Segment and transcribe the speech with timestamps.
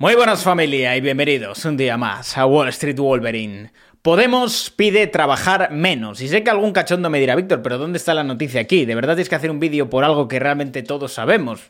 [0.00, 3.72] Muy buenas familia y bienvenidos un día más a Wall Street Wolverine.
[4.00, 6.20] Podemos pide trabajar menos.
[6.20, 8.84] Y sé que algún cachondo me dirá, Víctor, pero ¿dónde está la noticia aquí?
[8.84, 11.66] ¿De verdad tienes que hacer un vídeo por algo que realmente todos sabemos?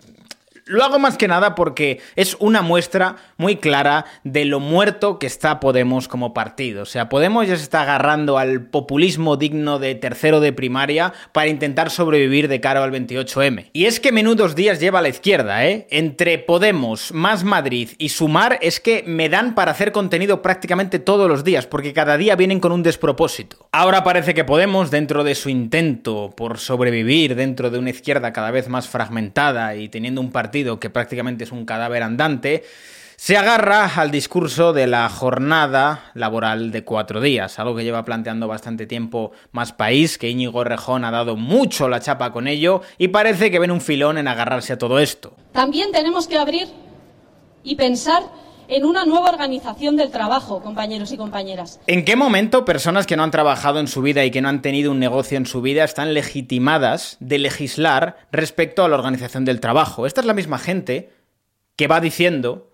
[0.68, 5.26] Lo hago más que nada porque es una muestra muy clara de lo muerto que
[5.26, 6.82] está Podemos como partido.
[6.82, 11.48] O sea, Podemos ya se está agarrando al populismo digno de tercero de primaria para
[11.48, 13.70] intentar sobrevivir de cara al 28M.
[13.72, 15.86] Y es que menudos días lleva la izquierda, ¿eh?
[15.90, 21.28] Entre Podemos, Más Madrid y Sumar es que me dan para hacer contenido prácticamente todos
[21.28, 23.68] los días, porque cada día vienen con un despropósito.
[23.72, 28.50] Ahora parece que Podemos, dentro de su intento por sobrevivir dentro de una izquierda cada
[28.50, 32.64] vez más fragmentada y teniendo un partido que prácticamente es un cadáver andante,
[33.16, 38.46] se agarra al discurso de la jornada laboral de cuatro días, algo que lleva planteando
[38.46, 43.08] bastante tiempo más país, que Íñigo Rejón ha dado mucho la chapa con ello y
[43.08, 45.32] parece que ven un filón en agarrarse a todo esto.
[45.52, 46.68] También tenemos que abrir
[47.64, 48.22] y pensar
[48.68, 51.80] en una nueva organización del trabajo, compañeros y compañeras.
[51.86, 54.62] ¿En qué momento personas que no han trabajado en su vida y que no han
[54.62, 59.60] tenido un negocio en su vida están legitimadas de legislar respecto a la organización del
[59.60, 60.06] trabajo?
[60.06, 61.10] Esta es la misma gente
[61.76, 62.70] que va diciendo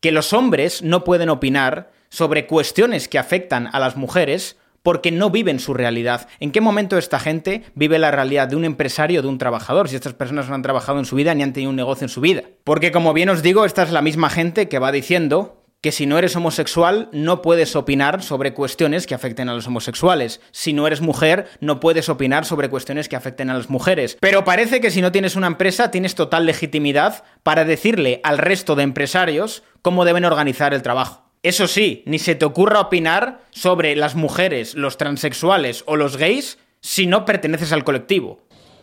[0.00, 5.30] que los hombres no pueden opinar sobre cuestiones que afectan a las mujeres porque no
[5.30, 6.28] viven su realidad.
[6.38, 9.88] ¿En qué momento esta gente vive la realidad de un empresario o de un trabajador?
[9.88, 12.10] Si estas personas no han trabajado en su vida ni han tenido un negocio en
[12.10, 12.42] su vida.
[12.62, 16.06] Porque como bien os digo, esta es la misma gente que va diciendo que si
[16.06, 20.42] no eres homosexual no puedes opinar sobre cuestiones que afecten a los homosexuales.
[20.50, 24.18] Si no eres mujer no puedes opinar sobre cuestiones que afecten a las mujeres.
[24.20, 28.76] Pero parece que si no tienes una empresa tienes total legitimidad para decirle al resto
[28.76, 31.23] de empresarios cómo deben organizar el trabajo.
[31.44, 36.56] Eso sí, ni se te ocurra opinar sobre las mujeres, los transexuales o los gays
[36.80, 38.38] si no perteneces al colectivo.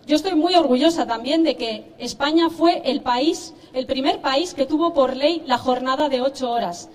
[0.06, 4.68] Yo estoy muy orgullosa también de que España fue el país, el primer país que
[4.68, 6.90] tuvo por ley la jornada de ocho horas.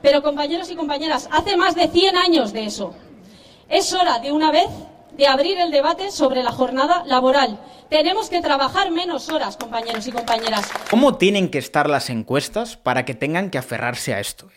[0.00, 2.94] Pero compañeros y compañeras, hace más de 100 años de eso.
[3.68, 4.68] Es hora de una vez
[5.16, 7.58] de abrir el debate sobre la jornada laboral.
[7.88, 10.70] Tenemos que trabajar menos horas, compañeros y compañeras.
[10.88, 14.48] ¿Cómo tienen que estar las encuestas para que tengan que aferrarse a esto?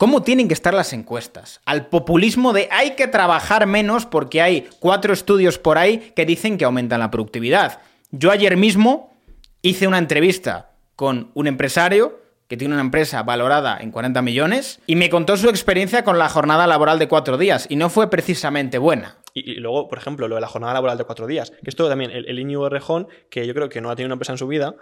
[0.00, 1.60] ¿Cómo tienen que estar las encuestas?
[1.66, 6.56] Al populismo de hay que trabajar menos porque hay cuatro estudios por ahí que dicen
[6.56, 7.82] que aumentan la productividad.
[8.10, 9.14] Yo ayer mismo
[9.60, 12.18] hice una entrevista con un empresario
[12.48, 16.30] que tiene una empresa valorada en 40 millones y me contó su experiencia con la
[16.30, 19.18] jornada laboral de cuatro días y no fue precisamente buena.
[19.34, 22.10] Y, luego, por ejemplo, lo de la jornada laboral de cuatro días, que esto también,
[22.10, 24.46] el, el Íñigo Rejón, que yo creo que no ha tenido una empresa en su
[24.46, 24.76] vida,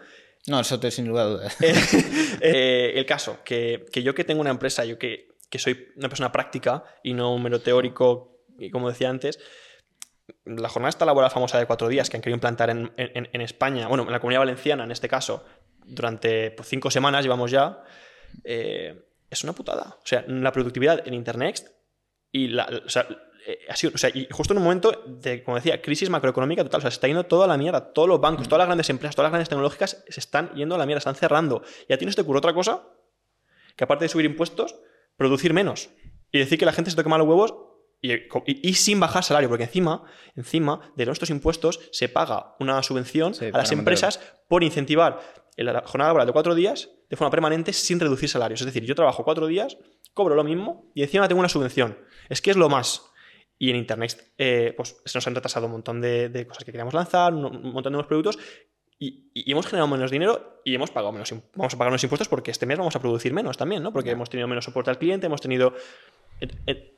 [0.48, 1.48] no, eso te sin lugar a.
[2.40, 6.84] Eh, el caso, que, yo que tengo una empresa, yo que, soy una persona práctica
[7.02, 9.40] y no un mero teórico, como decía antes,
[10.44, 12.92] la jornada esta laboral famosa de cuatro días que han querido implantar en,
[13.40, 15.44] España, bueno, en la comunidad valenciana en este caso,
[15.84, 17.82] durante pues, cinco semanas llevamos ya,
[18.44, 19.96] eh, es una putada.
[20.02, 21.72] O sea, la productividad en Internet
[22.30, 22.68] y la,
[23.46, 23.58] eh,
[23.94, 26.90] o sea, y justo en un momento de, como decía, crisis macroeconómica total, o sea,
[26.90, 29.32] se está yendo toda la mierda, todos los bancos, todas las grandes empresas, todas las
[29.32, 31.62] grandes tecnológicas se están yendo a la mierda, están cerrando.
[31.88, 32.82] Y a ti no se te ocurre otra cosa
[33.76, 34.76] que aparte de subir impuestos,
[35.16, 35.90] producir menos.
[36.32, 37.54] Y decir que la gente se toque mal los huevos
[38.00, 40.04] y, sin bajar salario, porque encima,
[40.36, 45.20] encima de nuestros impuestos se paga una subvención a las empresas por incentivar
[45.56, 48.60] la jornada laboral de cuatro días de forma permanente sin reducir salarios.
[48.60, 49.78] Es decir, yo trabajo cuatro días,
[50.14, 51.98] cobro lo mismo y encima tengo una subvención.
[52.28, 53.02] Es que es lo más.
[53.58, 56.94] Y en Internet eh, pues, se nos han retrasado un montón de, cosas que queríamos
[56.94, 58.38] lanzar, un, montón de nuevos productos
[58.98, 62.50] y, hemos generado menos dinero y hemos pagado menos, vamos a pagar menos impuestos porque
[62.50, 63.92] este mes vamos a producir menos también, ¿no?
[63.92, 65.74] Porque hemos tenido menos soporte al cliente, hemos tenido...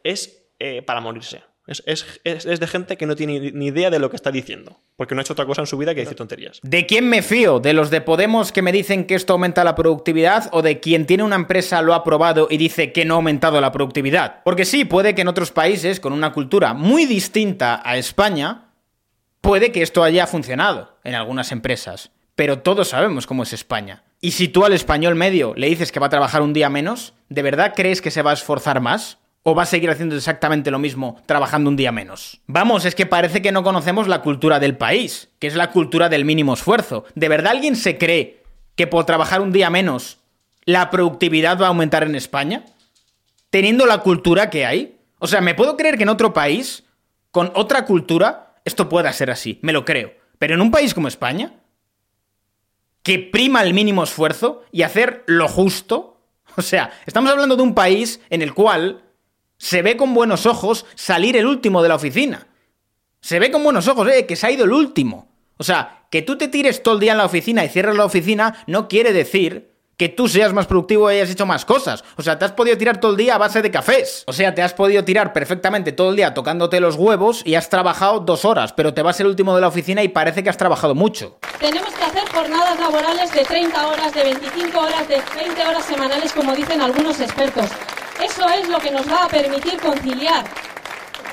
[0.04, 1.42] Es eh, para morirse.
[1.70, 5.20] Es, de gente que no tiene ni idea de lo que está diciendo, porque no
[5.20, 6.58] ha hecho otra cosa en su vida que decir tonterías.
[6.62, 7.60] ¿De quién me fío?
[7.60, 11.06] ¿De los de Podemos que me dicen que esto aumenta la productividad o de quien
[11.06, 14.42] tiene una empresa, lo ha probado y dice que no ha aumentado la productividad?
[14.42, 18.70] Porque sí, puede que en otros países, con una cultura muy distinta a España,
[19.40, 24.02] puede que esto haya funcionado en algunas empresas, pero todos sabemos cómo es España.
[24.20, 27.14] Y si tú al español medio le dices que va a trabajar un día menos,
[27.28, 29.19] ¿de verdad crees que se va a esforzar más?
[29.42, 32.40] ¿O va a seguir haciendo exactamente lo mismo, trabajando un día menos?
[32.46, 36.10] Vamos, es que parece que no conocemos la cultura del país, que es la cultura
[36.10, 37.04] del mínimo esfuerzo.
[37.14, 38.42] ¿De verdad alguien se cree
[38.76, 40.18] que por trabajar un día menos
[40.66, 42.66] la productividad va a aumentar en España?
[43.48, 44.98] Teniendo la cultura que hay.
[45.18, 46.84] O sea, ¿me puedo creer que en otro país,
[47.30, 49.58] con otra cultura, esto pueda ser así?
[49.62, 50.12] Me lo creo.
[50.38, 51.54] Pero en un país como España,
[53.02, 56.20] que prima el mínimo esfuerzo y hacer lo justo,
[56.56, 59.02] o sea, estamos hablando de un país en el cual
[59.60, 62.46] se ve con buenos ojos salir el último de la oficina.
[63.20, 65.28] Se ve con buenos ojos, eh, que se ha ido el último.
[65.58, 68.06] O sea, que tú te tires todo el día en la oficina y cierres la
[68.06, 72.02] oficina no quiere decir que tú seas más productivo y hayas hecho más cosas.
[72.16, 74.24] O sea, te has podido tirar todo el día a base de cafés.
[74.26, 77.68] O sea, te has podido tirar perfectamente todo el día tocándote los huevos y has
[77.68, 80.56] trabajado dos horas, pero te vas el último de la oficina y parece que has
[80.56, 81.38] trabajado mucho.
[81.58, 86.32] Tenemos que hacer jornadas laborales de 30 horas, de 25 horas, de 20 horas semanales,
[86.32, 87.66] como dicen algunos expertos.
[88.22, 90.44] Eso es lo que nos va a permitir conciliar.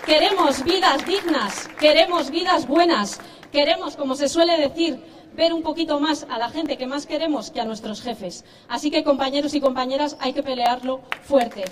[0.06, 3.19] Queremos vidas dignas, queremos vidas buenas,
[3.51, 4.98] queremos, como se suele decir,
[5.36, 8.45] ver un poquito más a la gente que más queremos que a nuestros jefes.
[8.69, 11.66] Así que, compañeros y compañeras, hay que pelearlo fuerte.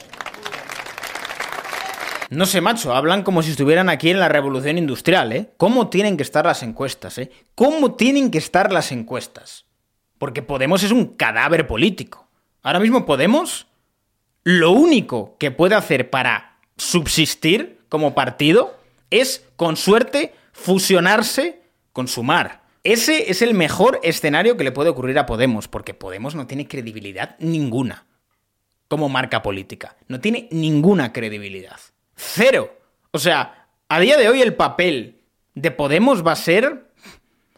[2.29, 5.51] No sé, macho, hablan como si estuvieran aquí en la revolución industrial, ¿eh?
[5.57, 7.31] ¿Cómo tienen que estar las encuestas, eh?
[7.55, 9.65] ¿Cómo tienen que estar las encuestas?
[10.17, 12.27] Porque Podemos es un cadáver político.
[12.63, 13.67] Ahora mismo Podemos,
[14.45, 18.77] lo único que puede hacer para subsistir como partido
[19.09, 22.61] es, con suerte, fusionarse con Sumar.
[22.83, 26.67] Ese es el mejor escenario que le puede ocurrir a Podemos, porque Podemos no tiene
[26.67, 28.05] credibilidad ninguna
[28.87, 29.97] como marca política.
[30.07, 31.79] No tiene ninguna credibilidad.
[32.15, 32.77] Cero.
[33.09, 35.21] O sea, a día de hoy el papel
[35.55, 36.91] de Podemos va a ser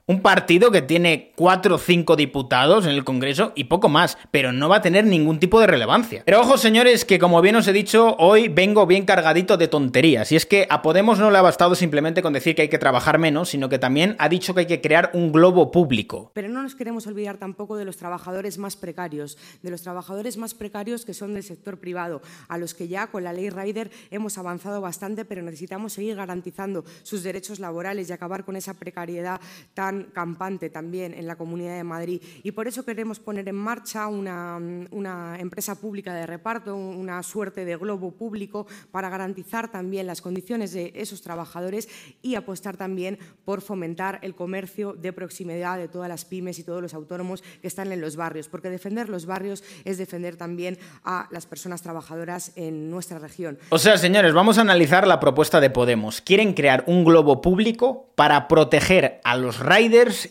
[0.09, 4.53] un partido que tiene cuatro o cinco diputados en el Congreso y poco más, pero
[4.53, 6.23] no va a tener ningún tipo de relevancia.
[6.25, 10.31] Pero ojo, señores, que como bien os he dicho, hoy vengo bien cargadito de tonterías.
[10.31, 12.77] Y es que a Podemos no le ha bastado simplemente con decir que hay que
[12.77, 16.31] trabajar menos, sino que también ha dicho que hay que crear un globo público.
[16.33, 20.53] Pero no nos queremos olvidar tampoco de los trabajadores más precarios, de los trabajadores más
[20.53, 24.37] precarios que son del sector privado, a los que ya con la ley Rider hemos
[24.37, 29.41] avanzado bastante, pero necesitamos seguir garantizando sus derechos laborales y acabar con esa precariedad
[29.73, 32.21] tan campante también en la Comunidad de Madrid.
[32.43, 34.59] Y por eso queremos poner en marcha una,
[34.91, 40.73] una empresa pública de reparto, una suerte de globo público para garantizar también las condiciones
[40.73, 41.89] de esos trabajadores
[42.21, 46.81] y apostar también por fomentar el comercio de proximidad de todas las pymes y todos
[46.81, 51.27] los autónomos que están en los barrios, porque defender los barrios es defender también a
[51.31, 53.57] las personas trabajadoras en nuestra región.
[53.69, 56.21] O sea, señores, vamos a analizar la propuesta de Podemos.
[56.21, 59.59] Quieren crear un globo público para proteger a los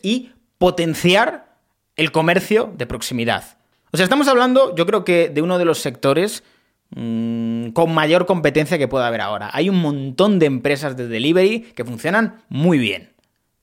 [0.02, 1.56] y potenciar
[1.96, 3.58] el comercio de proximidad.
[3.92, 6.42] O sea, estamos hablando, yo creo que de uno de los sectores
[6.90, 9.50] mmm, con mayor competencia que pueda haber ahora.
[9.52, 13.12] Hay un montón de empresas de delivery que funcionan muy bien,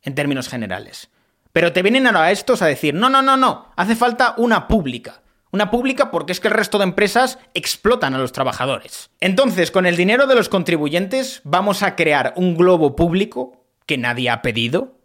[0.02, 1.10] en términos generales.
[1.52, 5.22] Pero te vienen ahora estos a decir, no, no, no, no, hace falta una pública.
[5.52, 9.12] Una pública porque es que el resto de empresas explotan a los trabajadores.
[9.20, 14.32] Entonces, con el dinero de los contribuyentes vamos a crear un globo público que nadie
[14.32, 14.98] ha pedido,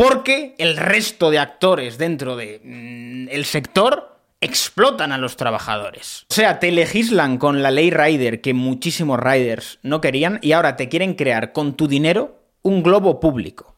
[0.00, 6.24] porque el resto de actores dentro del de, mm, sector explotan a los trabajadores.
[6.30, 10.76] O sea, te legislan con la ley Rider que muchísimos riders no querían y ahora
[10.76, 13.76] te quieren crear con tu dinero un globo público.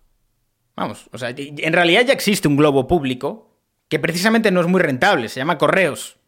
[0.76, 3.58] Vamos, o sea, en realidad ya existe un globo público
[3.88, 6.18] que precisamente no es muy rentable, se llama correos.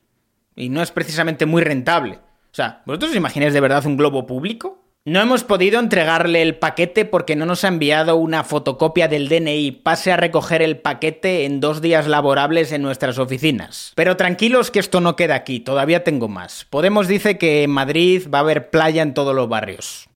[0.56, 2.16] Y no es precisamente muy rentable.
[2.16, 4.84] O sea, ¿vosotros os imagináis de verdad un globo público?
[5.06, 9.70] No hemos podido entregarle el paquete porque no nos ha enviado una fotocopia del DNI.
[9.70, 13.92] Pase a recoger el paquete en dos días laborables en nuestras oficinas.
[13.96, 16.64] Pero tranquilos que esto no queda aquí, todavía tengo más.
[16.70, 20.08] Podemos dice que en Madrid va a haber playa en todos los barrios.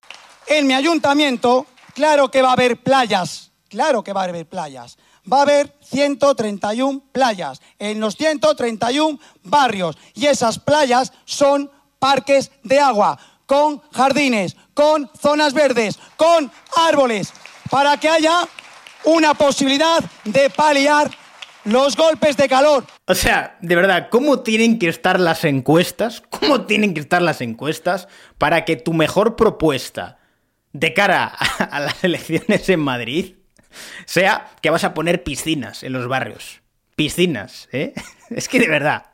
[0.46, 4.96] En mi ayuntamiento, claro que va a haber playas, claro que va a haber playas.
[5.30, 12.80] Va a haber 131 playas en los 131 barrios y esas playas son parques de
[12.80, 13.18] agua
[13.48, 17.32] con jardines, con zonas verdes, con árboles,
[17.68, 18.46] para que haya
[19.02, 21.10] una posibilidad de paliar
[21.64, 22.84] los golpes de calor.
[23.06, 26.22] O sea, de verdad, ¿cómo tienen que estar las encuestas?
[26.30, 28.06] ¿Cómo tienen que estar las encuestas
[28.38, 30.20] para que tu mejor propuesta
[30.72, 31.24] de cara
[31.58, 33.34] a las elecciones en Madrid
[34.04, 36.60] sea que vas a poner piscinas en los barrios?
[36.94, 37.94] Piscinas, ¿eh?
[38.30, 39.06] Es que de verdad,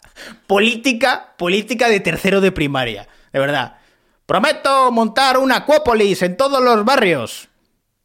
[0.46, 3.78] política, política de tercero de primaria, de verdad.
[4.26, 7.48] Prometo montar una acuópolis en todos los barrios.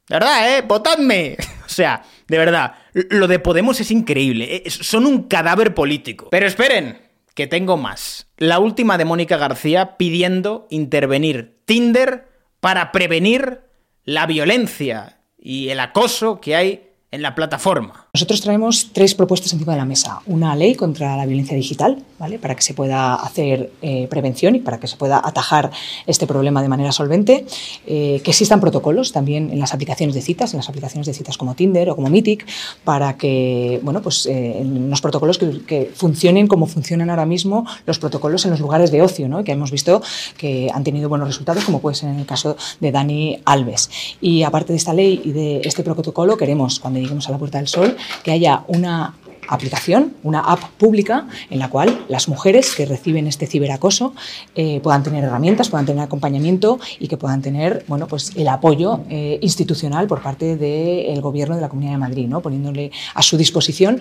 [0.08, 0.62] De verdad, ¿eh?
[0.62, 1.38] Votadme.
[1.66, 4.56] o sea, de verdad, lo de Podemos es increíble.
[4.56, 4.70] ¿eh?
[4.70, 6.30] Son un cadáver político.
[6.30, 7.00] Pero esperen,
[7.34, 8.28] que tengo más.
[8.38, 12.28] La última de Mónica García pidiendo intervenir Tinder
[12.60, 13.62] para prevenir
[14.04, 18.06] la violencia y el acoso que hay en la plataforma.
[18.14, 20.22] Nosotros traemos tres propuestas encima de la mesa.
[20.28, 22.38] Una ley contra la violencia digital, ¿vale?
[22.38, 25.72] para que se pueda hacer eh, prevención y para que se pueda atajar
[26.06, 27.48] este problema de manera solvente.
[27.88, 31.38] Eh, que existan protocolos también en las aplicaciones de citas, en las aplicaciones de citas
[31.38, 32.46] como Tinder o como Mythic,
[32.84, 37.98] para que, bueno, pues eh, los protocolos que, que, funcionen como funcionan ahora mismo los
[37.98, 39.44] protocolos en los lugares de ocio, ¿no?
[39.44, 40.02] que hemos visto
[40.38, 43.90] que han tenido buenos resultados, como puede ser en el caso de Dani Alves.
[44.22, 47.58] Y aparte de esta ley y de este protocolo, queremos, cuando lleguemos a la Puerta
[47.58, 49.14] del Sol, que haya una
[49.50, 54.14] aplicación, una app pública en la cual las mujeres que reciben este ciberacoso
[54.56, 59.02] eh, puedan tener herramientas, puedan tener acompañamiento y que puedan tener bueno, pues el apoyo
[59.10, 62.42] eh, institucional por parte del Gobierno de la Comunidad de Madrid, ¿no?
[62.42, 64.00] poniéndole a su disposición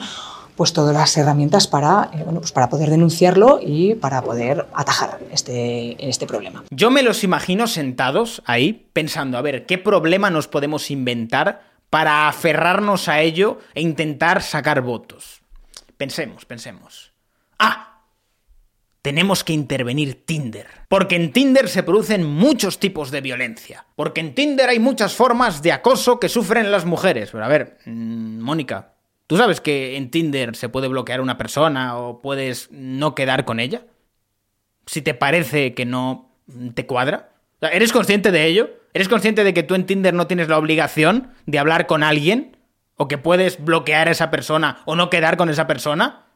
[0.54, 5.20] pues todas las herramientas para, eh, bueno, pues para poder denunciarlo y para poder atajar
[5.32, 6.64] este, este problema.
[6.70, 12.28] Yo me los imagino sentados ahí pensando, a ver, ¿qué problema nos podemos inventar para
[12.28, 15.42] aferrarnos a ello e intentar sacar votos?
[15.96, 17.12] Pensemos, pensemos.
[17.58, 18.02] Ah,
[19.02, 20.66] tenemos que intervenir Tinder.
[20.88, 23.86] Porque en Tinder se producen muchos tipos de violencia.
[23.96, 27.30] Porque en Tinder hay muchas formas de acoso que sufren las mujeres.
[27.32, 28.94] Pero a ver, mmm, Mónica,
[29.28, 33.44] ¿Tú sabes que en Tinder se puede bloquear a una persona o puedes no quedar
[33.44, 33.82] con ella?
[34.86, 36.34] Si te parece que no
[36.74, 37.34] te cuadra.
[37.60, 38.70] ¿Eres consciente de ello?
[38.94, 42.56] ¿Eres consciente de que tú en Tinder no tienes la obligación de hablar con alguien?
[42.96, 46.26] ¿O que puedes bloquear a esa persona o no quedar con esa persona?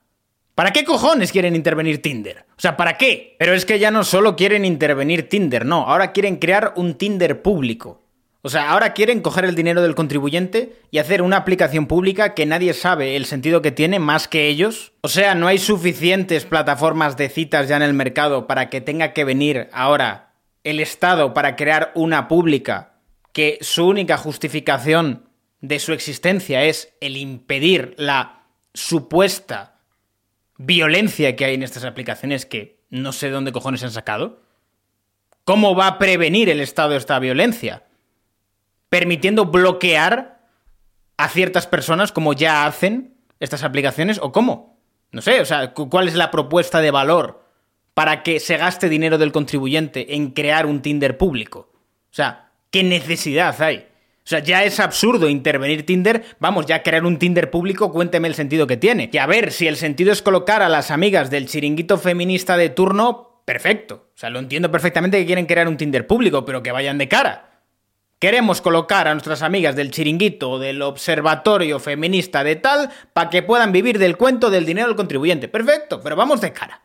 [0.54, 2.44] ¿Para qué cojones quieren intervenir Tinder?
[2.50, 3.36] O sea, ¿para qué?
[3.38, 7.40] Pero es que ya no solo quieren intervenir Tinder, no, ahora quieren crear un Tinder
[7.40, 8.02] público.
[8.42, 12.44] O sea, ahora quieren coger el dinero del contribuyente y hacer una aplicación pública que
[12.44, 14.92] nadie sabe el sentido que tiene más que ellos.
[15.02, 19.12] O sea, no hay suficientes plataformas de citas ya en el mercado para que tenga
[19.12, 20.31] que venir ahora
[20.64, 22.94] el Estado para crear una pública
[23.32, 25.28] que su única justificación
[25.60, 29.80] de su existencia es el impedir la supuesta
[30.56, 34.42] violencia que hay en estas aplicaciones que no sé dónde cojones han sacado.
[35.44, 37.84] ¿Cómo va a prevenir el Estado esta violencia?
[38.92, 40.42] permitiendo bloquear
[41.16, 44.78] a ciertas personas como ya hacen estas aplicaciones o cómo.
[45.12, 47.41] No sé, o sea, ¿cuál es la propuesta de valor
[47.94, 51.70] para que se gaste dinero del contribuyente en crear un Tinder público?
[52.10, 53.86] O sea, ¿qué necesidad hay?
[54.24, 56.24] O sea, ya es absurdo intervenir Tinder.
[56.38, 59.10] Vamos, ya crear un Tinder público, cuénteme el sentido que tiene.
[59.12, 62.68] Y a ver, si el sentido es colocar a las amigas del chiringuito feminista de
[62.68, 64.10] turno, perfecto.
[64.14, 67.08] O sea, lo entiendo perfectamente que quieren crear un Tinder público, pero que vayan de
[67.08, 67.50] cara.
[68.20, 73.42] Queremos colocar a nuestras amigas del chiringuito o del observatorio feminista de tal para que
[73.42, 75.48] puedan vivir del cuento del dinero del contribuyente.
[75.48, 76.80] Perfecto, pero vamos de cara.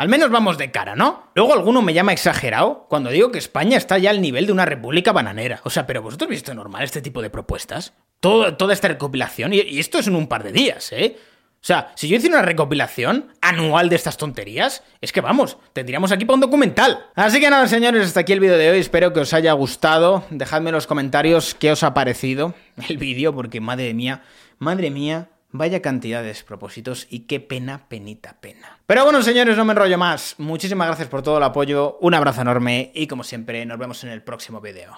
[0.00, 1.24] Al menos vamos de cara, ¿no?
[1.34, 4.64] Luego alguno me llama exagerado cuando digo que España está ya al nivel de una
[4.64, 5.60] república bananera.
[5.64, 7.92] O sea, pero vosotros visto normal este tipo de propuestas.
[8.18, 9.52] Toda esta recopilación.
[9.52, 11.18] Y, y esto es en un par de días, ¿eh?
[11.18, 16.12] O sea, si yo hiciera una recopilación anual de estas tonterías, es que vamos, tendríamos
[16.12, 17.04] aquí para un documental.
[17.14, 18.78] Así que nada, señores, hasta aquí el vídeo de hoy.
[18.78, 20.24] Espero que os haya gustado.
[20.30, 22.54] Dejadme en los comentarios qué os ha parecido
[22.88, 24.22] el vídeo, porque madre mía,
[24.58, 28.78] madre mía, vaya cantidad de despropósitos y qué pena, penita, pena.
[28.86, 30.34] Pero bueno, señores, no me enrollo más.
[30.38, 34.10] Muchísimas gracias por todo el apoyo, un abrazo enorme y como siempre, nos vemos en
[34.10, 34.92] el próximo vídeo.